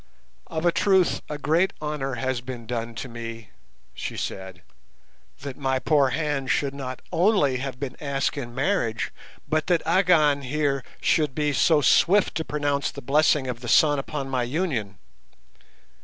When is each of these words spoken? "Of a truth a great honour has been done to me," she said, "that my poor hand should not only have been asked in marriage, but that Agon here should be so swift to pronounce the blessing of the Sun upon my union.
"Of 0.47 0.65
a 0.65 0.71
truth 0.71 1.21
a 1.29 1.37
great 1.37 1.73
honour 1.79 2.15
has 2.15 2.41
been 2.41 2.65
done 2.65 2.95
to 2.95 3.07
me," 3.07 3.51
she 3.93 4.17
said, 4.17 4.63
"that 5.41 5.57
my 5.57 5.77
poor 5.77 6.09
hand 6.09 6.49
should 6.49 6.73
not 6.73 7.03
only 7.11 7.57
have 7.57 7.79
been 7.79 7.95
asked 8.01 8.35
in 8.35 8.55
marriage, 8.55 9.11
but 9.47 9.67
that 9.67 9.85
Agon 9.85 10.41
here 10.41 10.83
should 11.01 11.35
be 11.35 11.53
so 11.53 11.81
swift 11.81 12.33
to 12.37 12.43
pronounce 12.43 12.89
the 12.89 13.03
blessing 13.03 13.45
of 13.45 13.59
the 13.59 13.67
Sun 13.69 13.99
upon 13.99 14.27
my 14.27 14.41
union. 14.41 14.97